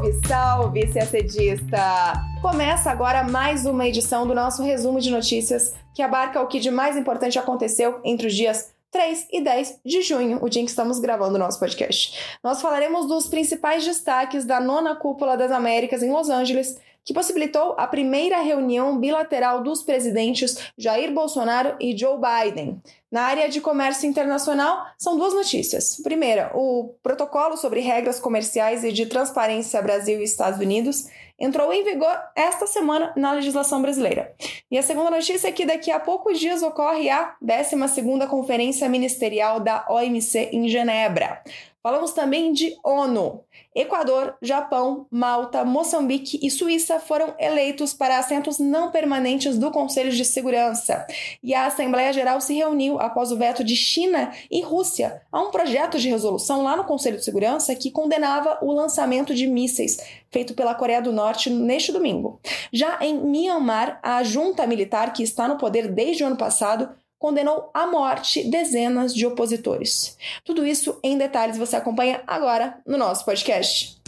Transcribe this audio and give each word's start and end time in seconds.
Salve, 0.00 0.26
salve, 0.26 0.86
CACDista! 0.86 2.14
Começa 2.40 2.90
agora 2.90 3.22
mais 3.22 3.66
uma 3.66 3.86
edição 3.86 4.26
do 4.26 4.34
nosso 4.34 4.62
resumo 4.62 4.98
de 4.98 5.10
notícias 5.10 5.74
que 5.94 6.00
abarca 6.00 6.40
o 6.40 6.46
que 6.46 6.58
de 6.58 6.70
mais 6.70 6.96
importante 6.96 7.38
aconteceu 7.38 8.00
entre 8.02 8.26
os 8.26 8.34
dias 8.34 8.72
3 8.90 9.28
e 9.30 9.42
10 9.42 9.80
de 9.84 10.00
junho, 10.00 10.38
o 10.42 10.48
dia 10.48 10.62
em 10.62 10.64
que 10.64 10.70
estamos 10.70 10.98
gravando 10.98 11.34
o 11.34 11.38
nosso 11.38 11.60
podcast. 11.60 12.38
Nós 12.42 12.62
falaremos 12.62 13.06
dos 13.08 13.28
principais 13.28 13.84
destaques 13.84 14.46
da 14.46 14.58
nona 14.58 14.96
cúpula 14.96 15.36
das 15.36 15.52
Américas 15.52 16.02
em 16.02 16.10
Los 16.10 16.30
Angeles, 16.30 16.80
que 17.10 17.14
possibilitou 17.14 17.74
a 17.76 17.88
primeira 17.88 18.40
reunião 18.40 18.96
bilateral 18.96 19.64
dos 19.64 19.82
presidentes 19.82 20.70
Jair 20.78 21.12
Bolsonaro 21.12 21.74
e 21.80 21.96
Joe 21.98 22.16
Biden. 22.16 22.80
Na 23.10 23.22
área 23.22 23.48
de 23.48 23.60
comércio 23.60 24.08
internacional, 24.08 24.86
são 24.96 25.18
duas 25.18 25.34
notícias. 25.34 26.00
Primeira, 26.04 26.52
o 26.54 26.94
protocolo 27.02 27.56
sobre 27.56 27.80
regras 27.80 28.20
comerciais 28.20 28.84
e 28.84 28.92
de 28.92 29.06
transparência 29.06 29.82
Brasil 29.82 30.20
e 30.20 30.22
Estados 30.22 30.60
Unidos 30.60 31.08
entrou 31.36 31.72
em 31.72 31.82
vigor 31.82 32.16
esta 32.36 32.68
semana 32.68 33.12
na 33.16 33.32
legislação 33.32 33.82
brasileira. 33.82 34.32
E 34.70 34.78
a 34.78 34.82
segunda 34.82 35.10
notícia 35.10 35.48
é 35.48 35.52
que 35.52 35.66
daqui 35.66 35.90
a 35.90 35.98
poucos 35.98 36.38
dias 36.38 36.62
ocorre 36.62 37.08
a 37.08 37.34
12ª 37.42 38.28
Conferência 38.28 38.88
Ministerial 38.88 39.58
da 39.58 39.84
OMC 39.88 40.50
em 40.52 40.68
Genebra. 40.68 41.42
Falamos 41.82 42.12
também 42.12 42.52
de 42.52 42.76
ONU. 42.84 43.42
Equador, 43.74 44.36
Japão, 44.42 45.06
Malta, 45.10 45.64
Moçambique 45.64 46.38
e 46.42 46.50
Suíça 46.50 47.00
foram 47.00 47.34
eleitos 47.38 47.94
para 47.94 48.18
assentos 48.18 48.58
não 48.58 48.90
permanentes 48.90 49.56
do 49.56 49.70
Conselho 49.70 50.10
de 50.10 50.24
Segurança. 50.24 51.06
E 51.42 51.54
a 51.54 51.66
Assembleia 51.66 52.12
Geral 52.12 52.40
se 52.40 52.52
reuniu 52.52 53.00
após 53.00 53.32
o 53.32 53.36
veto 53.36 53.64
de 53.64 53.76
China 53.76 54.30
e 54.50 54.60
Rússia 54.60 55.22
a 55.32 55.40
um 55.40 55.50
projeto 55.50 55.98
de 55.98 56.10
resolução 56.10 56.62
lá 56.62 56.76
no 56.76 56.84
Conselho 56.84 57.16
de 57.16 57.24
Segurança 57.24 57.74
que 57.74 57.90
condenava 57.90 58.58
o 58.60 58.72
lançamento 58.72 59.34
de 59.34 59.46
mísseis 59.46 59.98
feito 60.30 60.54
pela 60.54 60.74
Coreia 60.74 61.00
do 61.00 61.12
Norte 61.12 61.48
neste 61.50 61.92
domingo. 61.92 62.40
Já 62.72 62.98
em 63.00 63.14
Myanmar, 63.14 63.98
a 64.02 64.22
junta 64.22 64.66
militar 64.66 65.12
que 65.12 65.22
está 65.22 65.48
no 65.48 65.58
poder 65.58 65.88
desde 65.88 66.22
o 66.22 66.26
ano 66.26 66.36
passado 66.36 66.88
condenou 67.20 67.70
à 67.74 67.86
morte 67.86 68.42
dezenas 68.50 69.14
de 69.14 69.26
opositores. 69.26 70.16
Tudo 70.42 70.66
isso 70.66 70.98
em 71.04 71.18
detalhes 71.18 71.58
você 71.58 71.76
acompanha 71.76 72.22
agora 72.26 72.80
no 72.86 72.96
nosso 72.96 73.26
podcast. 73.26 74.00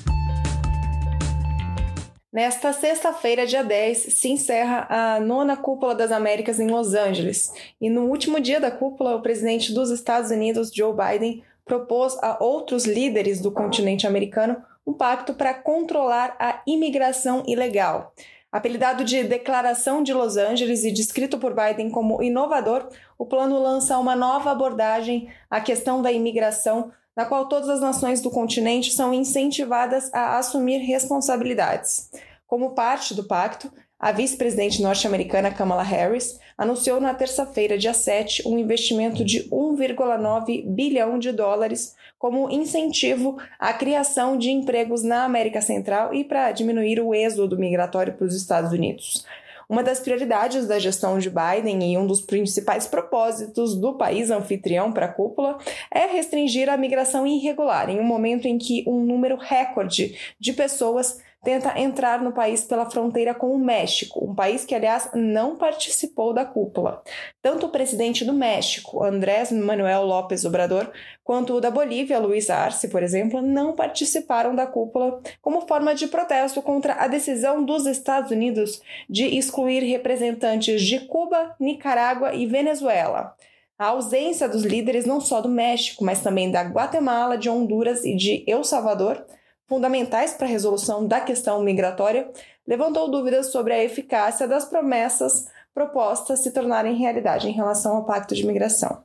Nesta 2.33 2.73
sexta-feira, 2.73 3.47
dia 3.47 3.63
10, 3.63 3.99
se 3.99 4.31
encerra 4.31 4.87
a 4.89 5.21
nona 5.21 5.55
Cúpula 5.55 5.95
das 5.95 6.11
Américas 6.11 6.59
em 6.59 6.67
Los 6.67 6.95
Angeles. 6.95 7.53
E 7.79 7.91
no 7.91 8.07
último 8.07 8.41
dia 8.41 8.59
da 8.59 8.71
cúpula, 8.71 9.15
o 9.15 9.21
presidente 9.21 9.75
dos 9.75 9.91
Estados 9.91 10.31
Unidos, 10.31 10.71
Joe 10.75 10.95
Biden, 10.95 11.45
propôs 11.67 12.17
a 12.23 12.43
outros 12.43 12.87
líderes 12.87 13.43
do 13.43 13.53
continente 13.53 14.07
americano 14.07 14.65
um 14.87 14.95
pacto 14.95 15.35
para 15.35 15.53
controlar 15.53 16.35
a 16.39 16.63
imigração 16.67 17.43
ilegal. 17.47 18.15
Apelidado 18.53 19.03
de 19.03 19.25
Declaração 19.25 20.03
de 20.03 20.12
Los 20.12 20.36
Angeles 20.36 20.84
e 20.84 20.92
descrito 20.92 21.39
por 21.39 21.55
Biden 21.55 21.89
como 21.89 22.22
inovador, 22.22 22.86
o 23.17 23.25
plano 23.25 23.58
lança 23.58 23.97
uma 23.97 24.14
nova 24.14 24.50
abordagem 24.50 25.33
à 25.48 25.58
questão 25.58 26.03
da 26.03 26.12
imigração, 26.12 26.92
na 27.17 27.25
qual 27.25 27.48
todas 27.48 27.70
as 27.70 27.80
nações 27.80 28.20
do 28.20 28.30
continente 28.30 28.92
são 28.92 29.14
incentivadas 29.14 30.12
a 30.12 30.36
assumir 30.36 30.80
responsabilidades. 30.80 32.11
Como 32.47 32.75
parte 32.75 33.14
do 33.14 33.25
pacto, 33.25 33.73
a 34.03 34.11
vice-presidente 34.11 34.83
norte-americana 34.83 35.53
Kamala 35.53 35.84
Harris 35.84 36.41
anunciou 36.58 37.00
na 37.00 37.14
terça-feira, 37.14 37.78
dia 37.78 37.95
7, 37.95 38.48
um 38.48 38.58
investimento 38.58 39.25
de 39.25 39.48
1,9 39.48 40.67
bilhão 40.67 41.20
de 41.20 41.31
dólares 41.31 41.95
como 42.19 42.50
incentivo 42.50 43.39
à 43.61 43.73
criação 43.73 44.36
de 44.36 44.51
empregos 44.51 45.05
na 45.05 45.23
América 45.23 45.61
Central 45.61 46.12
e 46.12 46.24
para 46.24 46.51
diminuir 46.51 46.98
o 46.98 47.14
êxodo 47.14 47.57
migratório 47.57 48.14
para 48.14 48.27
os 48.27 48.35
Estados 48.35 48.73
Unidos. 48.73 49.24
Uma 49.68 49.85
das 49.85 50.01
prioridades 50.01 50.67
da 50.67 50.80
gestão 50.80 51.20
de 51.20 51.30
Biden 51.30 51.92
e 51.92 51.96
um 51.96 52.05
dos 52.05 52.20
principais 52.20 52.89
propósitos 52.89 53.77
do 53.77 53.95
país 53.95 54.33
anfitrião 54.33 54.92
para 54.92 55.07
a 55.07 55.12
cúpula 55.12 55.58
é 55.91 56.07
restringir 56.07 56.68
a 56.68 56.77
migração 56.77 57.24
irregular, 57.24 57.89
em 57.89 58.01
um 58.01 58.05
momento 58.05 58.46
em 58.48 58.58
que 58.58 58.85
um 58.85 58.98
número 59.05 59.36
recorde 59.36 60.18
de 60.41 60.52
pessoas 60.52 61.20
tenta 61.42 61.79
entrar 61.79 62.23
no 62.23 62.33
país 62.33 62.64
pela 62.64 62.89
fronteira 62.89 63.35
com 63.35 63.53
o 63.53 63.58
México, 63.58 64.25
um 64.25 64.35
país 64.35 64.64
que, 64.64 64.75
aliás, 64.75 65.11
não 65.13 65.57
participou 65.57 66.33
da 66.33 66.45
cúpula. 66.45 67.03
Tanto 67.41 67.67
o 67.67 67.69
presidente 67.69 68.25
do 68.25 68.33
México, 68.33 69.03
Andrés 69.03 69.51
Manuel 69.51 70.05
López 70.05 70.45
Obrador, 70.45 70.91
quanto 71.25 71.55
o 71.55 71.61
da 71.61 71.70
Bolívia, 71.70 72.20
Luiz 72.20 72.48
Arce, 72.48 72.89
por 72.89 73.03
exemplo, 73.03 73.42
não 73.42 73.75
participaram 73.75 74.55
da 74.55 74.67
cúpula 74.67 75.20
como 75.41 75.67
forma 75.67 75.95
de 75.95 76.07
protesto 76.07 76.63
contra 76.63 76.95
a 76.95 77.08
decisão 77.08 77.64
dos 77.64 77.86
Estados 77.86 78.30
Unidos 78.30 78.80
de 79.11 79.27
excluir 79.36 79.80
representantes 79.80 80.80
de 80.83 81.01
Cuba, 81.01 81.57
Nicarágua 81.59 82.35
e 82.35 82.47
Venezuela. 82.47 83.35
A 83.77 83.86
ausência 83.86 84.48
dos 84.48 84.63
líderes 84.63 85.07
não 85.07 85.20
só 85.20 85.41
do 85.41 85.48
México, 85.48 86.05
mas 86.05 86.20
também 86.20 86.53
da 86.53 86.63
Guatemala, 86.63 87.36
de 87.36 87.51
Honduras 87.51 88.05
e 88.05 88.14
de 88.14 88.45
El 88.47 88.63
Salvador 88.63 89.27
fundamentais 89.67 90.34
para 90.34 90.46
a 90.46 90.50
resolução 90.50 91.06
da 91.06 91.20
questão 91.20 91.62
migratória, 91.62 92.30
levantou 92.67 93.11
dúvidas 93.11 93.50
sobre 93.52 93.73
a 93.73 93.83
eficácia 93.83 94.46
das 94.46 94.64
promessas 94.64 95.46
propostas 95.74 96.40
se 96.40 96.50
tornarem 96.50 96.96
realidade 96.96 97.48
em 97.48 97.52
relação 97.52 97.96
ao 97.96 98.05
Pacto 98.05 98.34
de 98.34 98.46
Migração. 98.46 99.02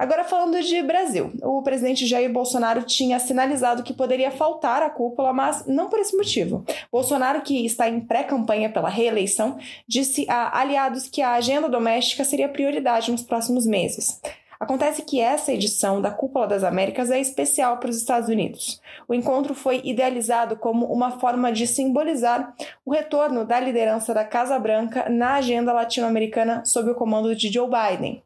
Agora 0.00 0.24
falando 0.24 0.58
de 0.62 0.82
Brasil, 0.82 1.30
o 1.42 1.60
presidente 1.60 2.06
Jair 2.06 2.32
Bolsonaro 2.32 2.84
tinha 2.84 3.18
sinalizado 3.18 3.82
que 3.82 3.92
poderia 3.92 4.30
faltar 4.30 4.82
a 4.82 4.88
cúpula, 4.88 5.30
mas 5.30 5.66
não 5.66 5.90
por 5.90 5.98
esse 5.98 6.16
motivo. 6.16 6.64
Bolsonaro, 6.90 7.42
que 7.42 7.66
está 7.66 7.86
em 7.86 8.00
pré-campanha 8.00 8.72
pela 8.72 8.88
reeleição, 8.88 9.58
disse 9.86 10.24
a 10.26 10.58
aliados 10.58 11.06
que 11.06 11.20
a 11.20 11.32
agenda 11.32 11.68
doméstica 11.68 12.24
seria 12.24 12.48
prioridade 12.48 13.12
nos 13.12 13.22
próximos 13.22 13.66
meses. 13.66 14.18
Acontece 14.60 15.00
que 15.00 15.18
essa 15.18 15.54
edição 15.54 16.02
da 16.02 16.10
Cúpula 16.10 16.46
das 16.46 16.62
Américas 16.62 17.10
é 17.10 17.18
especial 17.18 17.78
para 17.78 17.88
os 17.88 17.96
Estados 17.96 18.28
Unidos. 18.28 18.78
O 19.08 19.14
encontro 19.14 19.54
foi 19.54 19.80
idealizado 19.82 20.54
como 20.54 20.84
uma 20.92 21.18
forma 21.18 21.50
de 21.50 21.66
simbolizar 21.66 22.54
o 22.84 22.92
retorno 22.92 23.46
da 23.46 23.58
liderança 23.58 24.12
da 24.12 24.22
Casa 24.22 24.58
Branca 24.58 25.08
na 25.08 25.36
agenda 25.36 25.72
latino-americana 25.72 26.62
sob 26.66 26.90
o 26.90 26.94
comando 26.94 27.34
de 27.34 27.50
Joe 27.50 27.70
Biden. 27.70 28.22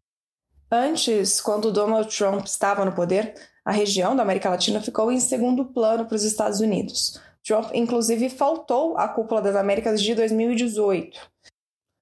Antes, 0.69 1.41
quando 1.41 1.71
Donald 1.71 2.09
Trump 2.09 2.45
estava 2.47 2.85
no 2.85 2.91
poder, 2.91 3.35
a 3.65 3.71
região 3.71 4.17
da 4.17 4.25
América 4.25 4.51
Latina 4.51 4.81
ficou 4.81 5.13
em 5.13 5.21
segundo 5.21 5.67
plano 5.67 6.05
para 6.05 6.17
os 6.17 6.25
Estados 6.25 6.59
Unidos. 6.59 7.21
Trump, 7.47 7.71
inclusive, 7.73 8.29
faltou 8.29 8.99
à 8.99 9.07
Cúpula 9.07 9.41
das 9.41 9.55
Américas 9.55 10.03
de 10.03 10.13
2018. 10.17 11.31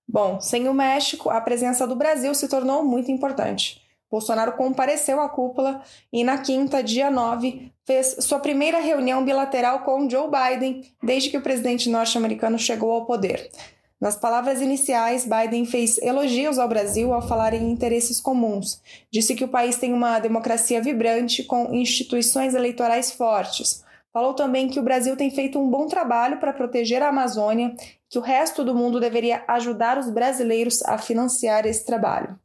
Bom, 0.08 0.40
sem 0.40 0.70
o 0.70 0.74
México, 0.74 1.28
a 1.28 1.40
presença 1.40 1.86
do 1.86 1.94
Brasil 1.94 2.34
se 2.34 2.48
tornou 2.48 2.82
muito 2.82 3.10
importante. 3.10 3.81
Bolsonaro 4.12 4.52
compareceu 4.52 5.22
à 5.22 5.28
cúpula 5.30 5.80
e, 6.12 6.22
na 6.22 6.36
quinta, 6.36 6.82
dia 6.82 7.10
9, 7.10 7.72
fez 7.86 8.16
sua 8.20 8.38
primeira 8.38 8.78
reunião 8.78 9.24
bilateral 9.24 9.80
com 9.84 10.08
Joe 10.08 10.28
Biden 10.28 10.82
desde 11.02 11.30
que 11.30 11.38
o 11.38 11.42
presidente 11.42 11.88
norte-americano 11.88 12.58
chegou 12.58 12.92
ao 12.92 13.06
poder. 13.06 13.50
Nas 13.98 14.14
palavras 14.14 14.60
iniciais, 14.60 15.24
Biden 15.24 15.64
fez 15.64 15.96
elogios 16.02 16.58
ao 16.58 16.68
Brasil 16.68 17.14
ao 17.14 17.26
falar 17.26 17.54
em 17.54 17.70
interesses 17.70 18.20
comuns. 18.20 18.82
Disse 19.10 19.34
que 19.34 19.44
o 19.44 19.48
país 19.48 19.76
tem 19.76 19.94
uma 19.94 20.18
democracia 20.18 20.82
vibrante 20.82 21.42
com 21.44 21.72
instituições 21.72 22.54
eleitorais 22.54 23.12
fortes. 23.12 23.82
Falou 24.12 24.34
também 24.34 24.68
que 24.68 24.78
o 24.78 24.82
Brasil 24.82 25.16
tem 25.16 25.30
feito 25.30 25.58
um 25.58 25.70
bom 25.70 25.86
trabalho 25.86 26.38
para 26.38 26.52
proteger 26.52 27.02
a 27.02 27.08
Amazônia, 27.08 27.74
que 28.10 28.18
o 28.18 28.22
resto 28.22 28.62
do 28.62 28.74
mundo 28.74 29.00
deveria 29.00 29.42
ajudar 29.48 29.96
os 29.96 30.10
brasileiros 30.10 30.82
a 30.82 30.98
financiar 30.98 31.64
esse 31.64 31.86
trabalho. 31.86 32.38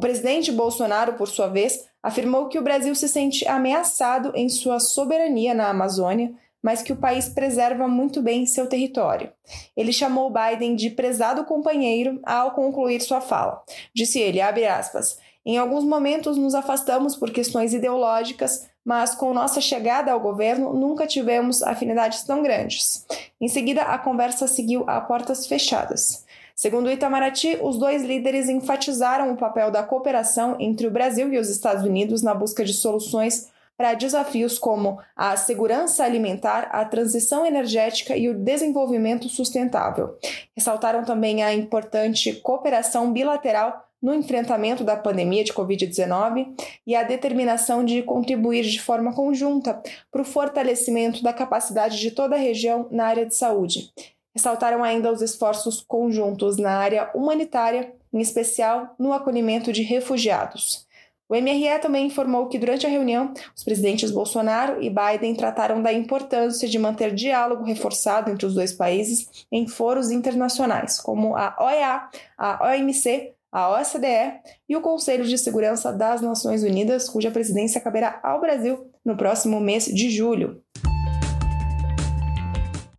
O 0.00 0.08
presidente 0.10 0.50
Bolsonaro, 0.50 1.12
por 1.12 1.28
sua 1.28 1.46
vez, 1.46 1.84
afirmou 2.02 2.48
que 2.48 2.58
o 2.58 2.62
Brasil 2.62 2.94
se 2.94 3.06
sente 3.06 3.46
ameaçado 3.46 4.32
em 4.34 4.48
sua 4.48 4.80
soberania 4.80 5.52
na 5.52 5.68
Amazônia, 5.68 6.32
mas 6.62 6.80
que 6.80 6.90
o 6.90 6.96
país 6.96 7.28
preserva 7.28 7.86
muito 7.86 8.22
bem 8.22 8.46
seu 8.46 8.66
território. 8.66 9.30
Ele 9.76 9.92
chamou 9.92 10.32
Biden 10.32 10.74
de 10.74 10.88
prezado 10.88 11.44
companheiro 11.44 12.18
ao 12.22 12.52
concluir 12.52 13.02
sua 13.02 13.20
fala. 13.20 13.62
Disse 13.94 14.18
ele, 14.18 14.40
abre 14.40 14.66
aspas, 14.66 15.18
em 15.44 15.58
alguns 15.58 15.84
momentos 15.84 16.38
nos 16.38 16.54
afastamos 16.54 17.14
por 17.14 17.30
questões 17.30 17.74
ideológicas, 17.74 18.70
mas 18.82 19.14
com 19.14 19.34
nossa 19.34 19.60
chegada 19.60 20.12
ao 20.12 20.20
governo 20.20 20.72
nunca 20.72 21.06
tivemos 21.06 21.62
afinidades 21.62 22.22
tão 22.22 22.42
grandes. 22.42 23.04
Em 23.38 23.48
seguida, 23.48 23.82
a 23.82 23.98
conversa 23.98 24.48
seguiu 24.48 24.82
a 24.86 24.98
portas 24.98 25.46
fechadas. 25.46 26.24
Segundo 26.60 26.90
Itamaraty, 26.90 27.56
os 27.62 27.78
dois 27.78 28.02
líderes 28.02 28.46
enfatizaram 28.46 29.32
o 29.32 29.36
papel 29.38 29.70
da 29.70 29.82
cooperação 29.82 30.58
entre 30.60 30.86
o 30.86 30.90
Brasil 30.90 31.32
e 31.32 31.38
os 31.38 31.48
Estados 31.48 31.84
Unidos 31.84 32.20
na 32.20 32.34
busca 32.34 32.62
de 32.62 32.74
soluções 32.74 33.50
para 33.78 33.94
desafios 33.94 34.58
como 34.58 34.98
a 35.16 35.34
segurança 35.38 36.04
alimentar, 36.04 36.68
a 36.70 36.84
transição 36.84 37.46
energética 37.46 38.14
e 38.14 38.28
o 38.28 38.34
desenvolvimento 38.34 39.26
sustentável. 39.26 40.18
Ressaltaram 40.54 41.02
também 41.02 41.42
a 41.42 41.54
importante 41.54 42.34
cooperação 42.34 43.10
bilateral 43.10 43.82
no 44.02 44.12
enfrentamento 44.12 44.84
da 44.84 44.98
pandemia 44.98 45.42
de 45.42 45.54
Covid-19 45.54 46.46
e 46.86 46.94
a 46.94 47.02
determinação 47.02 47.82
de 47.82 48.02
contribuir 48.02 48.64
de 48.64 48.82
forma 48.82 49.14
conjunta 49.14 49.82
para 50.12 50.20
o 50.20 50.26
fortalecimento 50.26 51.22
da 51.22 51.32
capacidade 51.32 51.98
de 51.98 52.10
toda 52.10 52.36
a 52.36 52.38
região 52.38 52.86
na 52.90 53.06
área 53.06 53.24
de 53.24 53.34
saúde. 53.34 53.90
Ressaltaram 54.34 54.84
ainda 54.84 55.12
os 55.12 55.22
esforços 55.22 55.80
conjuntos 55.80 56.56
na 56.56 56.72
área 56.72 57.10
humanitária, 57.14 57.92
em 58.12 58.20
especial 58.20 58.94
no 58.98 59.12
acolhimento 59.12 59.72
de 59.72 59.82
refugiados. 59.82 60.86
O 61.30 61.34
MRE 61.36 61.78
também 61.80 62.06
informou 62.06 62.48
que 62.48 62.58
durante 62.58 62.84
a 62.84 62.88
reunião, 62.88 63.32
os 63.56 63.62
presidentes 63.62 64.10
Bolsonaro 64.10 64.82
e 64.82 64.90
Biden 64.90 65.36
trataram 65.36 65.80
da 65.80 65.92
importância 65.92 66.68
de 66.68 66.76
manter 66.76 67.14
diálogo 67.14 67.62
reforçado 67.62 68.32
entre 68.32 68.44
os 68.44 68.54
dois 68.54 68.72
países 68.72 69.46
em 69.50 69.68
foros 69.68 70.10
internacionais, 70.10 70.98
como 70.98 71.36
a 71.36 71.54
OEA, 71.60 72.08
a 72.36 72.68
OMC, 72.68 73.32
a 73.52 73.80
OCDE 73.80 74.40
e 74.68 74.76
o 74.76 74.80
Conselho 74.80 75.24
de 75.24 75.38
Segurança 75.38 75.92
das 75.92 76.20
Nações 76.20 76.64
Unidas, 76.64 77.08
cuja 77.08 77.30
presidência 77.30 77.80
caberá 77.80 78.18
ao 78.24 78.40
Brasil 78.40 78.90
no 79.04 79.16
próximo 79.16 79.60
mês 79.60 79.84
de 79.84 80.10
julho. 80.10 80.60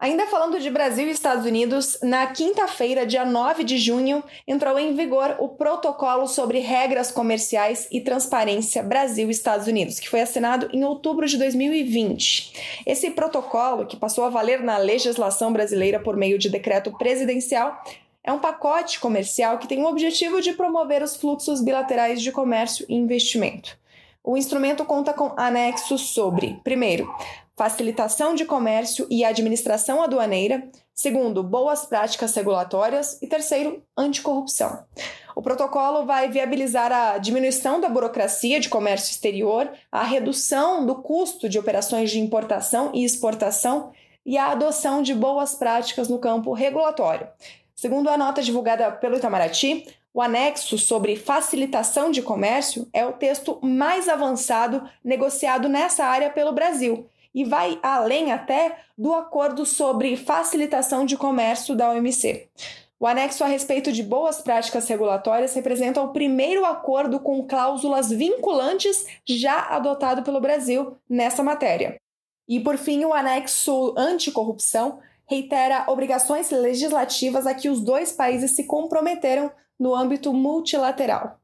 Ainda 0.01 0.25
falando 0.25 0.59
de 0.59 0.71
Brasil 0.71 1.07
e 1.07 1.11
Estados 1.11 1.45
Unidos, 1.45 1.99
na 2.01 2.25
quinta-feira, 2.25 3.05
dia 3.05 3.23
9 3.23 3.63
de 3.63 3.77
junho, 3.77 4.23
entrou 4.47 4.79
em 4.79 4.95
vigor 4.95 5.35
o 5.37 5.49
Protocolo 5.49 6.27
sobre 6.27 6.57
Regras 6.57 7.11
Comerciais 7.11 7.87
e 7.91 8.01
Transparência 8.01 8.81
Brasil 8.81 9.27
e 9.27 9.31
Estados 9.31 9.67
Unidos, 9.67 9.99
que 9.99 10.09
foi 10.09 10.21
assinado 10.21 10.67
em 10.73 10.83
outubro 10.83 11.27
de 11.27 11.37
2020. 11.37 12.81
Esse 12.83 13.11
protocolo, 13.11 13.85
que 13.85 13.95
passou 13.95 14.25
a 14.25 14.29
valer 14.29 14.63
na 14.63 14.79
legislação 14.79 15.53
brasileira 15.53 15.99
por 15.99 16.17
meio 16.17 16.39
de 16.39 16.49
decreto 16.49 16.91
presidencial, 16.97 17.79
é 18.23 18.33
um 18.33 18.39
pacote 18.39 18.99
comercial 18.99 19.59
que 19.59 19.67
tem 19.67 19.83
o 19.83 19.87
objetivo 19.87 20.41
de 20.41 20.53
promover 20.53 21.03
os 21.03 21.15
fluxos 21.15 21.61
bilaterais 21.61 22.23
de 22.23 22.31
comércio 22.31 22.87
e 22.89 22.95
investimento. 22.95 23.79
O 24.23 24.35
instrumento 24.35 24.83
conta 24.83 25.13
com 25.13 25.33
anexos 25.37 26.09
sobre, 26.09 26.59
primeiro, 26.63 27.07
facilitação 27.61 28.33
de 28.33 28.43
comércio 28.43 29.05
e 29.07 29.23
administração 29.23 30.01
aduaneira, 30.01 30.67
segundo, 30.95 31.43
boas 31.43 31.85
práticas 31.85 32.33
regulatórias 32.33 33.21
e 33.21 33.27
terceiro, 33.27 33.83
anticorrupção. 33.95 34.83
O 35.35 35.43
protocolo 35.43 36.03
vai 36.03 36.27
viabilizar 36.27 36.91
a 36.91 37.19
diminuição 37.19 37.79
da 37.79 37.87
burocracia 37.87 38.59
de 38.59 38.67
comércio 38.67 39.11
exterior, 39.11 39.69
a 39.91 40.01
redução 40.01 40.83
do 40.87 41.03
custo 41.03 41.47
de 41.47 41.59
operações 41.59 42.09
de 42.09 42.19
importação 42.19 42.89
e 42.95 43.05
exportação 43.05 43.91
e 44.25 44.39
a 44.39 44.47
adoção 44.47 45.03
de 45.03 45.13
boas 45.13 45.53
práticas 45.53 46.09
no 46.09 46.17
campo 46.17 46.53
regulatório. 46.53 47.27
Segundo 47.75 48.09
a 48.09 48.17
nota 48.17 48.41
divulgada 48.41 48.91
pelo 48.91 49.17
Itamaraty, 49.17 49.85
o 50.11 50.19
anexo 50.19 50.79
sobre 50.79 51.15
facilitação 51.15 52.09
de 52.09 52.23
comércio 52.23 52.89
é 52.91 53.05
o 53.05 53.13
texto 53.13 53.59
mais 53.61 54.09
avançado 54.09 54.89
negociado 55.03 55.69
nessa 55.69 56.05
área 56.05 56.31
pelo 56.31 56.53
Brasil 56.53 57.07
e 57.33 57.43
vai 57.43 57.79
além 57.81 58.31
até 58.31 58.77
do 58.97 59.13
acordo 59.13 59.65
sobre 59.65 60.17
facilitação 60.17 61.05
de 61.05 61.17
comércio 61.17 61.75
da 61.75 61.91
OMC. 61.91 62.49
O 62.99 63.07
anexo 63.07 63.43
a 63.43 63.47
respeito 63.47 63.91
de 63.91 64.03
boas 64.03 64.41
práticas 64.41 64.87
regulatórias 64.87 65.55
representa 65.55 66.01
o 66.01 66.13
primeiro 66.13 66.63
acordo 66.65 67.19
com 67.19 67.47
cláusulas 67.47 68.11
vinculantes 68.11 69.07
já 69.25 69.59
adotado 69.69 70.21
pelo 70.21 70.39
Brasil 70.39 70.95
nessa 71.09 71.41
matéria. 71.41 71.99
E, 72.47 72.59
por 72.59 72.77
fim, 72.77 73.03
o 73.05 73.13
anexo 73.13 73.95
anticorrupção 73.97 74.99
reitera 75.31 75.85
obrigações 75.87 76.51
legislativas 76.51 77.47
a 77.47 77.53
que 77.53 77.69
os 77.69 77.79
dois 77.79 78.11
países 78.11 78.51
se 78.51 78.65
comprometeram 78.65 79.49
no 79.79 79.95
âmbito 79.95 80.33
multilateral. 80.33 81.39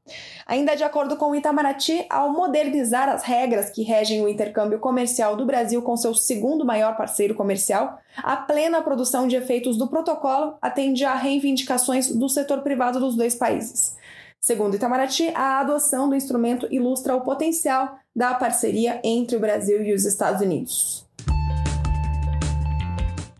Ainda 0.46 0.76
de 0.76 0.84
acordo 0.84 1.16
com 1.16 1.30
o 1.30 1.34
Itamaraty, 1.34 2.04
ao 2.10 2.30
modernizar 2.30 3.08
as 3.08 3.22
regras 3.22 3.70
que 3.70 3.82
regem 3.82 4.22
o 4.22 4.28
intercâmbio 4.28 4.78
comercial 4.78 5.34
do 5.34 5.46
Brasil 5.46 5.80
com 5.80 5.96
seu 5.96 6.14
segundo 6.14 6.66
maior 6.66 6.98
parceiro 6.98 7.34
comercial, 7.34 7.98
a 8.18 8.36
plena 8.36 8.82
produção 8.82 9.26
de 9.26 9.36
efeitos 9.36 9.78
do 9.78 9.88
protocolo 9.88 10.58
atende 10.60 11.06
a 11.06 11.14
reivindicações 11.14 12.08
do 12.14 12.28
setor 12.28 12.60
privado 12.60 13.00
dos 13.00 13.16
dois 13.16 13.34
países. 13.34 13.96
Segundo 14.38 14.76
Itamaraty, 14.76 15.32
a 15.34 15.60
adoção 15.60 16.10
do 16.10 16.14
instrumento 16.14 16.68
ilustra 16.70 17.16
o 17.16 17.22
potencial 17.22 17.98
da 18.14 18.34
parceria 18.34 19.00
entre 19.02 19.36
o 19.36 19.40
Brasil 19.40 19.82
e 19.82 19.94
os 19.94 20.04
Estados 20.04 20.42
Unidos. 20.42 21.07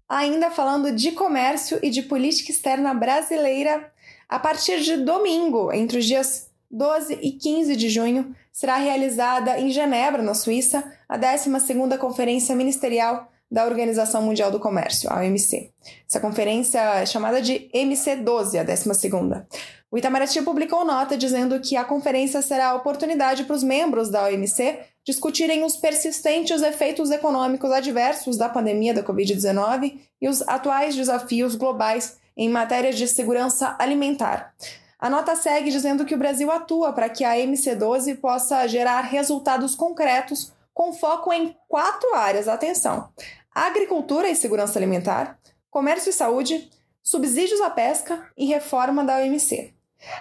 Ainda 0.08 0.50
falando 0.50 0.90
de 0.90 1.12
comércio 1.12 1.78
e 1.82 1.90
de 1.90 2.02
política 2.02 2.50
externa 2.50 2.94
brasileira, 2.94 3.92
a 4.28 4.38
partir 4.38 4.80
de 4.80 4.96
domingo, 4.96 5.70
entre 5.72 5.98
os 5.98 6.06
dias 6.06 6.48
12 6.70 7.18
e 7.20 7.32
15 7.32 7.76
de 7.76 7.88
junho, 7.90 8.34
será 8.52 8.76
realizada 8.76 9.58
em 9.60 9.70
Genebra, 9.70 10.22
na 10.22 10.34
Suíça, 10.34 10.84
a 11.08 11.18
12ª 11.18 11.98
Conferência 11.98 12.54
Ministerial 12.54 13.28
da 13.50 13.64
Organização 13.64 14.22
Mundial 14.22 14.50
do 14.50 14.60
Comércio, 14.60 15.10
a 15.10 15.20
OMC. 15.20 15.70
Essa 16.08 16.20
conferência 16.20 16.78
é 16.78 17.06
chamada 17.06 17.40
de 17.40 17.70
MC12, 17.74 18.60
a 18.60 18.64
12ª. 18.64 19.46
O 19.90 19.96
Itamaraty 19.96 20.42
publicou 20.42 20.84
nota 20.84 21.16
dizendo 21.16 21.58
que 21.60 21.74
a 21.74 21.84
conferência 21.84 22.42
será 22.42 22.68
a 22.68 22.74
oportunidade 22.74 23.44
para 23.44 23.56
os 23.56 23.62
membros 23.62 24.10
da 24.10 24.26
OMC 24.26 24.78
discutirem 25.08 25.64
os 25.64 25.74
persistentes 25.74 26.60
efeitos 26.60 27.10
econômicos 27.10 27.70
adversos 27.72 28.36
da 28.36 28.46
pandemia 28.46 28.92
da 28.92 29.02
Covid-19 29.02 29.98
e 30.20 30.28
os 30.28 30.42
atuais 30.42 30.94
desafios 30.94 31.54
globais 31.54 32.18
em 32.36 32.46
matéria 32.46 32.92
de 32.92 33.08
segurança 33.08 33.74
alimentar. 33.78 34.52
A 34.98 35.08
nota 35.08 35.34
segue 35.34 35.70
dizendo 35.70 36.04
que 36.04 36.14
o 36.14 36.18
Brasil 36.18 36.50
atua 36.50 36.92
para 36.92 37.08
que 37.08 37.24
a 37.24 37.36
MC12 37.36 38.18
possa 38.20 38.66
gerar 38.66 39.00
resultados 39.00 39.74
concretos 39.74 40.52
com 40.74 40.92
foco 40.92 41.32
em 41.32 41.56
quatro 41.66 42.14
áreas. 42.14 42.46
Atenção: 42.46 43.08
agricultura 43.54 44.28
e 44.28 44.36
segurança 44.36 44.78
alimentar, 44.78 45.38
comércio 45.70 46.10
e 46.10 46.12
saúde, 46.12 46.68
subsídios 47.02 47.62
à 47.62 47.70
pesca 47.70 48.28
e 48.36 48.44
reforma 48.44 49.02
da 49.02 49.16
OMC. 49.16 49.72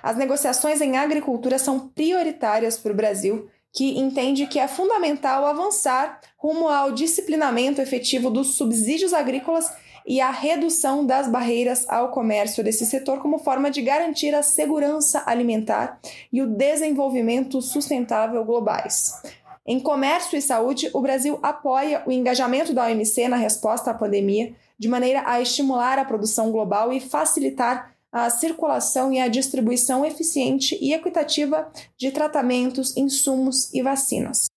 As 0.01 0.16
negociações 0.16 0.80
em 0.80 0.95
agricultura 0.95 1.60
são 1.60 1.89
prioritárias 1.89 2.78
para 2.78 2.94
o 2.94 2.95
Brasil, 2.95 3.50
que 3.77 4.00
entende 4.00 4.47
que 4.47 4.57
é 4.57 4.68
fundamental 4.68 5.45
avançar 5.45 6.19
rumo 6.35 6.68
ao 6.68 6.91
disciplinamento 6.91 7.79
efetivo 7.79 8.31
dos 8.31 8.56
subsídios 8.56 9.13
agrícolas 9.13 9.71
e 10.03 10.19
a 10.19 10.31
redução 10.31 11.06
das 11.06 11.27
barreiras 11.27 11.88
ao 11.88 12.09
comércio 12.09 12.63
desse 12.63 12.88
setor 12.88 13.19
como 13.19 13.38
forma 13.38 13.69
de 13.69 13.83
garantir 13.83 14.33
a 14.33 14.41
segurança 14.41 15.21
alimentar 15.27 16.00
e 16.33 16.41
o 16.41 16.48
desenvolvimento 16.48 17.62
sustentável 17.62 18.43
globais. 18.43 19.22
Em 19.63 19.79
comércio 19.79 20.36
e 20.36 20.41
saúde, 20.41 20.89
o 20.91 21.00
Brasil 21.00 21.38
apoia 21.43 22.01
o 22.07 22.12
engajamento 22.12 22.74
da 22.74 22.88
OMC 22.88 23.27
na 23.27 23.38
resposta 23.38 23.91
à 23.91 23.93
pandemia, 23.93 24.55
de 24.79 24.88
maneira 24.88 25.22
a 25.24 25.39
estimular 25.39 26.00
a 26.00 26.05
produção 26.05 26.51
global 26.51 26.91
e 26.91 27.00
facilitar 27.00 27.91
a 28.12 28.30
circulação 28.30 29.12
e 29.12 29.20
a 29.20 29.28
distribuição 29.28 30.06
eficiente 30.06 30.78
e 30.82 30.94
equitativa 30.94 31.72
de 31.98 32.12
tratamentos, 32.12 32.96
insumos 32.96 33.74
e 33.74 33.82
vacinas. 33.82 34.48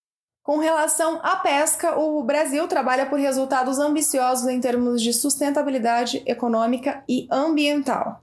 Com 0.43 0.57
relação 0.57 1.19
à 1.21 1.35
pesca, 1.35 1.99
o 1.99 2.23
Brasil 2.23 2.67
trabalha 2.67 3.05
por 3.05 3.19
resultados 3.19 3.77
ambiciosos 3.77 4.47
em 4.47 4.59
termos 4.59 4.99
de 4.99 5.13
sustentabilidade 5.13 6.23
econômica 6.25 7.03
e 7.07 7.27
ambiental. 7.29 8.19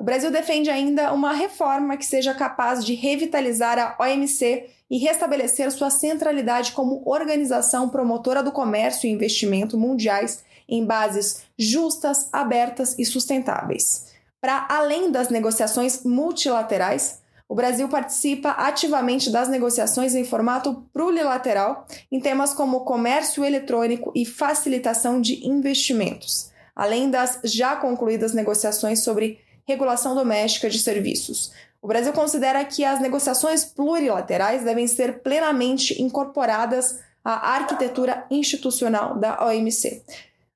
O 0.00 0.02
Brasil 0.02 0.32
defende 0.32 0.68
ainda 0.68 1.12
uma 1.12 1.32
reforma 1.32 1.96
que 1.96 2.04
seja 2.04 2.34
capaz 2.34 2.84
de 2.84 2.94
revitalizar 2.94 3.78
a 3.78 3.96
OMC 4.02 4.68
e 4.90 4.98
restabelecer 4.98 5.70
sua 5.70 5.90
centralidade 5.90 6.72
como 6.72 7.02
organização 7.06 7.88
promotora 7.88 8.42
do 8.42 8.50
comércio 8.50 9.06
e 9.06 9.12
investimento 9.12 9.78
mundiais 9.78 10.42
em 10.68 10.84
bases 10.84 11.44
justas, 11.56 12.28
abertas 12.32 12.98
e 12.98 13.04
sustentáveis. 13.04 14.10
Para 14.40 14.66
além 14.70 15.10
das 15.10 15.28
negociações 15.28 16.02
multilaterais, 16.02 17.20
o 17.46 17.54
Brasil 17.54 17.88
participa 17.88 18.50
ativamente 18.50 19.28
das 19.28 19.48
negociações 19.48 20.14
em 20.14 20.24
formato 20.24 20.86
plurilateral 20.92 21.84
em 22.10 22.20
temas 22.20 22.54
como 22.54 22.84
comércio 22.84 23.44
eletrônico 23.44 24.12
e 24.14 24.24
facilitação 24.24 25.20
de 25.20 25.46
investimentos, 25.46 26.50
além 26.74 27.10
das 27.10 27.40
já 27.44 27.74
concluídas 27.76 28.32
negociações 28.32 29.02
sobre 29.02 29.40
regulação 29.66 30.14
doméstica 30.14 30.70
de 30.70 30.78
serviços. 30.78 31.52
O 31.82 31.88
Brasil 31.88 32.12
considera 32.12 32.64
que 32.64 32.84
as 32.84 33.00
negociações 33.00 33.64
plurilaterais 33.64 34.62
devem 34.62 34.86
ser 34.86 35.20
plenamente 35.20 36.00
incorporadas 36.00 37.00
à 37.24 37.54
arquitetura 37.56 38.24
institucional 38.30 39.18
da 39.18 39.44
OMC. 39.44 40.02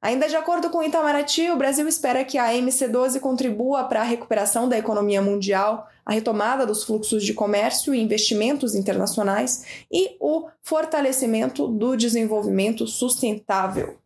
Ainda 0.04 0.28
de 0.28 0.36
acordo 0.36 0.68
com 0.68 0.78
o 0.80 0.84
Itamaraty, 0.84 1.50
o 1.50 1.56
Brasil 1.56 1.88
espera 1.88 2.26
que 2.26 2.36
a 2.36 2.52
MC12 2.52 3.18
contribua 3.20 3.84
para 3.84 4.02
a 4.02 4.04
recuperação 4.04 4.68
da 4.68 4.76
economia 4.76 5.22
mundial, 5.22 5.88
a 6.04 6.12
retomada 6.12 6.66
dos 6.66 6.84
fluxos 6.84 7.24
de 7.24 7.32
comércio 7.32 7.94
e 7.94 8.02
investimentos 8.02 8.74
internacionais 8.74 9.64
e 9.90 10.14
o 10.20 10.46
fortalecimento 10.60 11.66
do 11.66 11.96
desenvolvimento 11.96 12.86
sustentável. 12.86 13.96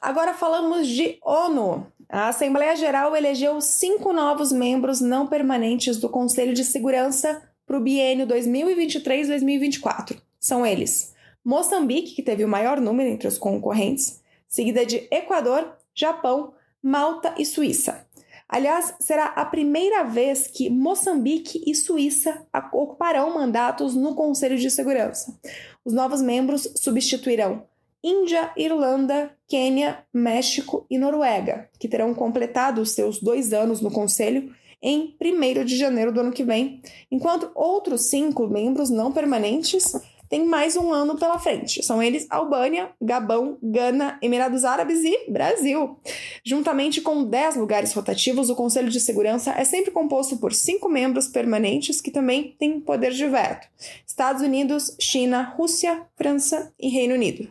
Agora 0.00 0.32
falamos 0.32 0.86
de 0.86 1.18
ONU. 1.20 1.88
a 2.08 2.28
Assembleia 2.28 2.76
Geral 2.76 3.16
elegeu 3.16 3.60
cinco 3.60 4.12
novos 4.12 4.52
membros 4.52 5.00
não 5.00 5.26
permanentes 5.26 5.96
do 5.96 6.08
Conselho 6.08 6.54
de 6.54 6.62
Segurança 6.62 7.42
para 7.66 7.76
o 7.76 7.80
biênio 7.80 8.28
2023-2024. 8.28 10.20
São 10.38 10.64
eles: 10.64 11.18
Moçambique, 11.44 12.14
que 12.14 12.22
teve 12.22 12.44
o 12.44 12.48
maior 12.48 12.80
número 12.80 13.08
entre 13.08 13.26
os 13.28 13.38
concorrentes, 13.38 14.20
seguida 14.48 14.84
de 14.84 15.06
Equador, 15.10 15.76
Japão, 15.94 16.52
Malta 16.82 17.34
e 17.38 17.44
Suíça. 17.44 18.06
Aliás, 18.48 18.94
será 18.98 19.26
a 19.26 19.44
primeira 19.44 20.02
vez 20.02 20.48
que 20.48 20.68
Moçambique 20.68 21.62
e 21.66 21.74
Suíça 21.74 22.44
ocuparão 22.72 23.32
mandatos 23.32 23.94
no 23.94 24.14
Conselho 24.14 24.58
de 24.58 24.70
Segurança. 24.70 25.38
Os 25.84 25.92
novos 25.92 26.20
membros 26.20 26.68
substituirão 26.76 27.64
Índia, 28.02 28.50
Irlanda, 28.56 29.30
Quênia, 29.46 30.04
México 30.12 30.86
e 30.90 30.98
Noruega, 30.98 31.68
que 31.78 31.86
terão 31.88 32.14
completado 32.14 32.84
seus 32.84 33.20
dois 33.20 33.52
anos 33.52 33.80
no 33.80 33.90
Conselho 33.90 34.54
em 34.82 35.14
1 35.20 35.64
de 35.64 35.76
janeiro 35.76 36.10
do 36.10 36.20
ano 36.20 36.32
que 36.32 36.42
vem, 36.42 36.80
enquanto 37.10 37.50
outros 37.54 38.06
cinco 38.08 38.48
membros 38.48 38.88
não 38.88 39.12
permanentes 39.12 39.92
têm 40.30 40.46
mais 40.46 40.76
um 40.76 40.92
ano 40.92 41.18
pela 41.18 41.40
frente. 41.40 41.82
São 41.82 42.00
eles 42.00 42.26
Albânia, 42.30 42.92
Gabão, 43.02 43.58
Gana, 43.60 44.16
Emirados 44.22 44.64
Árabes 44.64 45.00
e 45.02 45.28
Brasil. 45.28 45.98
Juntamente 46.44 47.00
com 47.00 47.24
10 47.24 47.56
lugares 47.56 47.92
rotativos, 47.92 48.48
o 48.48 48.54
Conselho 48.54 48.88
de 48.88 49.00
Segurança 49.00 49.50
é 49.50 49.64
sempre 49.64 49.90
composto 49.90 50.36
por 50.36 50.54
cinco 50.54 50.88
membros 50.88 51.26
permanentes 51.26 52.00
que 52.00 52.12
também 52.12 52.54
têm 52.58 52.80
poder 52.80 53.10
de 53.10 53.26
veto: 53.26 53.66
Estados 54.06 54.40
Unidos, 54.40 54.96
China, 55.00 55.52
Rússia, 55.56 56.06
França 56.16 56.72
e 56.78 56.88
Reino 56.88 57.14
Unido. 57.14 57.48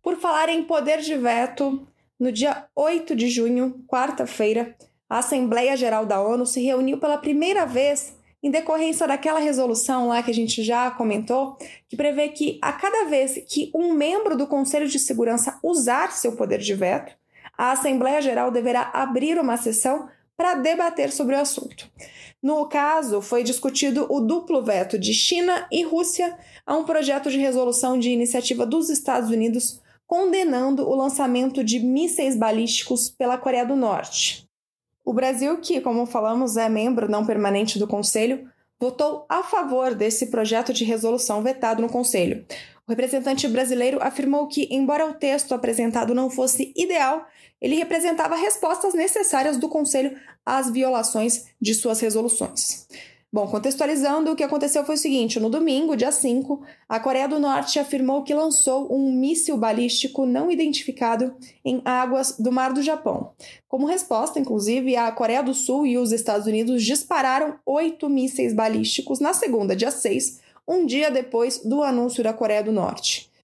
Por 0.00 0.16
falar 0.18 0.48
em 0.48 0.62
poder 0.62 1.00
de 1.00 1.16
veto, 1.16 1.84
no 2.20 2.30
dia 2.30 2.66
8 2.76 3.16
de 3.16 3.28
junho, 3.28 3.84
quarta-feira, 3.88 4.76
a 5.10 5.18
Assembleia 5.18 5.76
Geral 5.76 6.06
da 6.06 6.22
ONU 6.22 6.46
se 6.46 6.62
reuniu 6.62 6.98
pela 6.98 7.18
primeira 7.18 7.66
vez 7.66 8.14
em 8.44 8.50
decorrência 8.50 9.08
daquela 9.08 9.40
resolução 9.40 10.08
lá 10.08 10.22
que 10.22 10.30
a 10.30 10.34
gente 10.34 10.62
já 10.62 10.90
comentou, 10.90 11.56
que 11.88 11.96
prevê 11.96 12.28
que 12.28 12.58
a 12.60 12.74
cada 12.74 13.06
vez 13.06 13.42
que 13.48 13.70
um 13.74 13.94
membro 13.94 14.36
do 14.36 14.46
Conselho 14.46 14.86
de 14.86 14.98
Segurança 14.98 15.58
usar 15.62 16.12
seu 16.12 16.32
poder 16.32 16.58
de 16.58 16.74
veto, 16.74 17.16
a 17.56 17.72
Assembleia 17.72 18.20
Geral 18.20 18.50
deverá 18.50 18.90
abrir 18.92 19.38
uma 19.40 19.56
sessão 19.56 20.10
para 20.36 20.56
debater 20.56 21.10
sobre 21.10 21.34
o 21.34 21.40
assunto. 21.40 21.90
No 22.42 22.68
caso, 22.68 23.22
foi 23.22 23.42
discutido 23.42 24.06
o 24.10 24.20
duplo 24.20 24.62
veto 24.62 24.98
de 24.98 25.14
China 25.14 25.66
e 25.72 25.82
Rússia 25.82 26.36
a 26.66 26.76
um 26.76 26.84
projeto 26.84 27.30
de 27.30 27.38
resolução 27.38 27.98
de 27.98 28.10
iniciativa 28.10 28.66
dos 28.66 28.90
Estados 28.90 29.30
Unidos 29.30 29.80
condenando 30.06 30.86
o 30.86 30.94
lançamento 30.94 31.64
de 31.64 31.80
mísseis 31.80 32.36
balísticos 32.36 33.08
pela 33.08 33.38
Coreia 33.38 33.64
do 33.64 33.74
Norte. 33.74 34.43
O 35.04 35.12
Brasil, 35.12 35.58
que, 35.58 35.80
como 35.80 36.06
falamos, 36.06 36.56
é 36.56 36.68
membro 36.68 37.10
não 37.10 37.26
permanente 37.26 37.78
do 37.78 37.86
Conselho, 37.86 38.48
votou 38.80 39.26
a 39.28 39.42
favor 39.42 39.94
desse 39.94 40.26
projeto 40.26 40.72
de 40.72 40.84
resolução 40.84 41.42
vetado 41.42 41.82
no 41.82 41.88
Conselho. 41.88 42.46
O 42.86 42.90
representante 42.90 43.46
brasileiro 43.48 43.98
afirmou 44.02 44.46
que, 44.46 44.68
embora 44.70 45.06
o 45.06 45.14
texto 45.14 45.54
apresentado 45.54 46.14
não 46.14 46.30
fosse 46.30 46.72
ideal, 46.76 47.26
ele 47.60 47.76
representava 47.76 48.34
respostas 48.34 48.94
necessárias 48.94 49.56
do 49.56 49.68
Conselho 49.68 50.18
às 50.44 50.70
violações 50.70 51.46
de 51.60 51.74
suas 51.74 52.00
resoluções. 52.00 52.86
Bom, 53.34 53.48
contextualizando, 53.48 54.30
o 54.30 54.36
que 54.36 54.44
aconteceu 54.44 54.84
foi 54.84 54.94
o 54.94 54.98
seguinte: 54.98 55.40
no 55.40 55.50
domingo, 55.50 55.96
dia 55.96 56.12
5, 56.12 56.62
a 56.88 57.00
Coreia 57.00 57.26
do 57.26 57.40
Norte 57.40 57.80
afirmou 57.80 58.22
que 58.22 58.32
lançou 58.32 58.86
um 58.94 59.10
míssil 59.10 59.56
balístico 59.56 60.24
não 60.24 60.48
identificado 60.48 61.34
em 61.64 61.82
águas 61.84 62.36
do 62.38 62.52
Mar 62.52 62.72
do 62.72 62.80
Japão. 62.80 63.32
Como 63.66 63.88
resposta, 63.88 64.38
inclusive, 64.38 64.94
a 64.94 65.10
Coreia 65.10 65.42
do 65.42 65.52
Sul 65.52 65.84
e 65.84 65.98
os 65.98 66.12
Estados 66.12 66.46
Unidos 66.46 66.84
dispararam 66.84 67.56
oito 67.66 68.08
mísseis 68.08 68.54
balísticos 68.54 69.18
na 69.18 69.34
segunda, 69.34 69.74
dia 69.74 69.90
6, 69.90 70.38
um 70.68 70.86
dia 70.86 71.10
depois 71.10 71.58
do 71.58 71.82
anúncio 71.82 72.22
da 72.22 72.32
Coreia 72.32 72.62
do 72.62 72.70
Norte. 72.70 73.34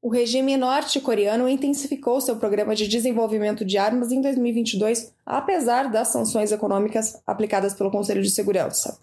O 0.00 0.08
regime 0.08 0.56
norte-coreano 0.56 1.48
intensificou 1.48 2.20
seu 2.20 2.36
programa 2.36 2.74
de 2.74 2.86
desenvolvimento 2.86 3.64
de 3.64 3.76
armas 3.76 4.12
em 4.12 4.20
2022, 4.20 5.12
apesar 5.26 5.90
das 5.90 6.08
sanções 6.08 6.52
econômicas 6.52 7.20
aplicadas 7.26 7.74
pelo 7.74 7.90
Conselho 7.90 8.22
de 8.22 8.30
Segurança. 8.30 8.96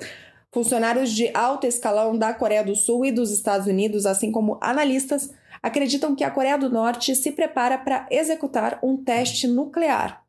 Funcionários 0.55 1.11
de 1.11 1.29
alto 1.33 1.67
escalão 1.67 2.17
da 2.17 2.33
Coreia 2.33 2.63
do 2.63 2.77
Sul 2.77 3.03
e 3.03 3.11
dos 3.11 3.29
Estados 3.29 3.67
Unidos, 3.67 4.05
assim 4.05 4.31
como 4.31 4.57
analistas, 4.61 5.29
acreditam 5.61 6.15
que 6.15 6.23
a 6.23 6.31
Coreia 6.31 6.57
do 6.57 6.69
Norte 6.69 7.13
se 7.13 7.33
prepara 7.33 7.77
para 7.77 8.07
executar 8.09 8.79
um 8.81 8.95
teste 8.95 9.49
nuclear. 9.49 10.23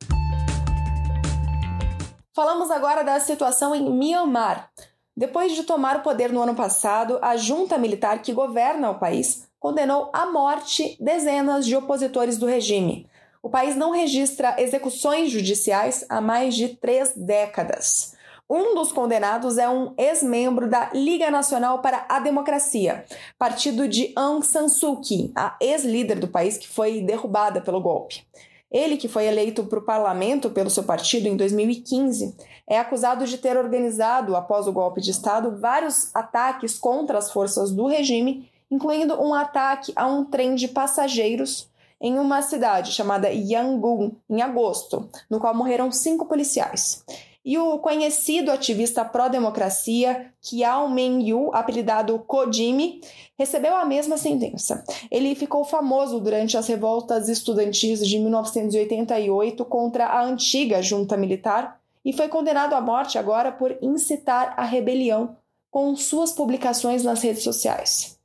Falamos 2.34 2.72
agora 2.72 3.04
da 3.04 3.20
situação 3.20 3.72
em 3.72 3.88
Myanmar. 3.88 4.68
Depois 5.16 5.52
de 5.52 5.62
tomar 5.62 5.98
o 5.98 6.02
poder 6.02 6.32
no 6.32 6.42
ano 6.42 6.56
passado, 6.56 7.20
a 7.22 7.36
junta 7.36 7.78
militar 7.78 8.20
que 8.20 8.32
governa 8.32 8.90
o 8.90 8.98
país 8.98 9.46
condenou 9.60 10.10
à 10.12 10.26
morte 10.26 10.96
dezenas 11.00 11.64
de 11.64 11.76
opositores 11.76 12.36
do 12.36 12.46
regime. 12.46 13.08
O 13.40 13.48
país 13.48 13.76
não 13.76 13.92
registra 13.92 14.60
execuções 14.60 15.30
judiciais 15.30 16.04
há 16.08 16.20
mais 16.20 16.56
de 16.56 16.70
três 16.70 17.12
décadas. 17.14 18.15
Um 18.48 18.76
dos 18.76 18.92
condenados 18.92 19.58
é 19.58 19.68
um 19.68 19.92
ex-membro 19.98 20.70
da 20.70 20.90
Liga 20.94 21.32
Nacional 21.32 21.80
para 21.80 22.06
a 22.08 22.20
Democracia, 22.20 23.04
partido 23.36 23.88
de 23.88 24.12
Aung 24.14 24.40
San 24.40 24.68
Suu 24.68 25.00
Kyi, 25.00 25.32
a 25.34 25.56
ex-líder 25.60 26.20
do 26.20 26.28
país 26.28 26.56
que 26.56 26.68
foi 26.68 27.00
derrubada 27.00 27.60
pelo 27.60 27.80
golpe. 27.80 28.24
Ele, 28.70 28.96
que 28.96 29.08
foi 29.08 29.26
eleito 29.26 29.64
para 29.64 29.80
o 29.80 29.84
parlamento 29.84 30.48
pelo 30.50 30.70
seu 30.70 30.84
partido 30.84 31.26
em 31.26 31.36
2015, 31.36 32.36
é 32.68 32.78
acusado 32.78 33.26
de 33.26 33.36
ter 33.36 33.56
organizado, 33.56 34.36
após 34.36 34.68
o 34.68 34.72
golpe 34.72 35.00
de 35.00 35.10
Estado, 35.10 35.58
vários 35.58 36.14
ataques 36.14 36.78
contra 36.78 37.18
as 37.18 37.32
forças 37.32 37.72
do 37.72 37.88
regime, 37.88 38.48
incluindo 38.70 39.20
um 39.20 39.34
ataque 39.34 39.92
a 39.96 40.06
um 40.06 40.24
trem 40.24 40.54
de 40.54 40.68
passageiros 40.68 41.68
em 42.00 42.16
uma 42.16 42.42
cidade 42.42 42.92
chamada 42.92 43.28
Yangon, 43.28 44.12
em 44.30 44.40
agosto, 44.40 45.08
no 45.28 45.40
qual 45.40 45.54
morreram 45.54 45.90
cinco 45.90 46.26
policiais. 46.26 47.02
E 47.46 47.56
o 47.56 47.78
conhecido 47.78 48.50
ativista 48.50 49.04
pró-democracia 49.04 50.32
Kiao 50.42 50.90
Men-yu, 50.90 51.54
apelidado 51.54 52.18
Kojimi, 52.18 53.00
recebeu 53.38 53.76
a 53.76 53.84
mesma 53.84 54.18
sentença. 54.18 54.82
Ele 55.12 55.32
ficou 55.36 55.64
famoso 55.64 56.18
durante 56.18 56.56
as 56.56 56.66
revoltas 56.66 57.28
estudantis 57.28 58.04
de 58.04 58.18
1988 58.18 59.64
contra 59.64 60.06
a 60.06 60.24
antiga 60.24 60.82
junta 60.82 61.16
militar 61.16 61.80
e 62.04 62.12
foi 62.12 62.26
condenado 62.26 62.74
à 62.74 62.80
morte 62.80 63.16
agora 63.16 63.52
por 63.52 63.78
incitar 63.80 64.52
a 64.56 64.64
rebelião 64.64 65.36
com 65.70 65.94
suas 65.94 66.32
publicações 66.32 67.04
nas 67.04 67.22
redes 67.22 67.44
sociais. 67.44 68.18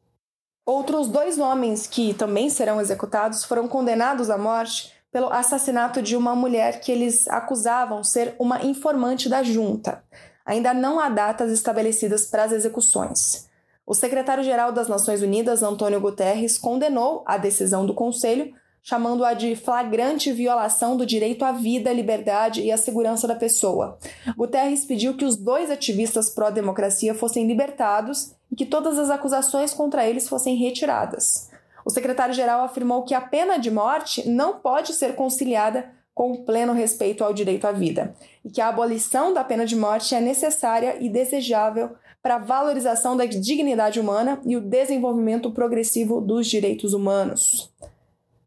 Outros 0.66 1.08
dois 1.08 1.38
homens 1.38 1.86
que 1.86 2.16
também 2.16 2.50
serão 2.50 2.82
executados 2.82 3.44
foram 3.44 3.68
condenados 3.68 4.32
à 4.32 4.38
morte 4.38 4.92
pelo 5.12 5.32
assassinato 5.32 6.02
de 6.02 6.16
uma 6.16 6.36
mulher 6.36 6.80
que 6.80 6.92
eles 6.92 7.28
acusavam 7.28 8.04
ser 8.04 8.36
uma 8.40 8.64
informante 8.64 9.28
da 9.28 9.44
junta. 9.44 10.04
Ainda 10.46 10.74
não 10.74 11.00
há 11.00 11.10
datas 11.10 11.52
estabelecidas 11.52 12.26
para 12.26 12.44
as 12.44 12.52
execuções. 12.52 13.50
O 13.86 13.94
secretário-geral 13.94 14.72
das 14.72 14.88
Nações 14.88 15.22
Unidas, 15.22 15.62
Antônio 15.62 16.00
Guterres, 16.00 16.58
condenou 16.58 17.24
a 17.26 17.38
decisão 17.38 17.86
do 17.86 17.94
Conselho, 17.94 18.54
chamando-a 18.82 19.34
de 19.34 19.56
flagrante 19.56 20.32
violação 20.32 20.96
do 20.96 21.06
direito 21.06 21.44
à 21.44 21.52
vida, 21.52 21.92
liberdade 21.92 22.62
e 22.62 22.72
à 22.72 22.78
segurança 22.78 23.28
da 23.28 23.36
pessoa. 23.36 23.98
Guterres 24.36 24.86
pediu 24.86 25.16
que 25.16 25.26
os 25.26 25.36
dois 25.36 25.70
ativistas 25.70 26.30
pró-democracia 26.30 27.14
fossem 27.14 27.46
libertados 27.46 28.34
e 28.52 28.56
que 28.56 28.66
todas 28.66 28.98
as 28.98 29.10
acusações 29.10 29.74
contra 29.74 30.08
eles 30.08 30.28
fossem 30.28 30.56
retiradas. 30.56 31.50
O 31.92 31.94
secretário-geral 31.94 32.64
afirmou 32.64 33.04
que 33.04 33.14
a 33.14 33.20
pena 33.20 33.58
de 33.58 33.70
morte 33.70 34.26
não 34.30 34.60
pode 34.60 34.94
ser 34.94 35.14
conciliada 35.14 35.92
com 36.14 36.32
o 36.32 36.46
pleno 36.46 36.72
respeito 36.72 37.22
ao 37.22 37.34
direito 37.34 37.68
à 37.68 37.74
vida 37.74 38.16
e 38.46 38.50
que 38.50 38.62
a 38.62 38.70
abolição 38.70 39.34
da 39.34 39.44
pena 39.44 39.66
de 39.66 39.76
morte 39.76 40.16
é 40.16 40.22
necessária 40.22 40.96
e 41.02 41.10
desejável 41.10 41.90
para 42.24 42.36
a 42.36 42.40
valorização 42.40 43.18
da 43.18 43.26
dignidade 43.26 44.00
humana 44.00 44.40
e 44.46 44.56
o 44.56 44.62
desenvolvimento 44.62 45.52
progressivo 45.52 46.22
dos 46.22 46.48
direitos 46.48 46.94
humanos. 46.94 47.70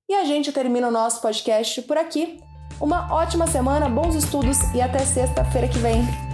E 0.08 0.14
a 0.14 0.24
gente 0.24 0.50
termina 0.50 0.88
o 0.88 0.92
nosso 0.92 1.20
podcast 1.20 1.82
por 1.82 1.98
aqui. 1.98 2.40
Uma 2.80 3.12
ótima 3.12 3.46
semana, 3.46 3.90
bons 3.90 4.14
estudos 4.14 4.56
e 4.74 4.80
até 4.80 5.00
sexta-feira 5.00 5.68
que 5.68 5.78
vem. 5.78 6.33